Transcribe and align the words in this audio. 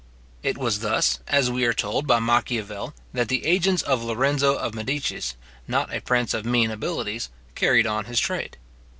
It 0.41 0.57
was 0.57 0.79
thus, 0.79 1.19
as 1.27 1.51
we 1.51 1.63
are 1.63 1.73
told 1.75 2.07
by 2.07 2.17
Machiavel, 2.17 2.95
that 3.13 3.27
the 3.27 3.45
agents 3.45 3.83
of 3.83 4.03
Lorenzo 4.03 4.55
of 4.55 4.73
Medicis, 4.73 5.35
not 5.67 5.93
a 5.93 6.01
prince 6.01 6.33
of 6.33 6.43
mean 6.43 6.71
abilities, 6.71 7.29
carried 7.53 7.85
on 7.85 8.05
his 8.05 8.19
trade. 8.19 8.57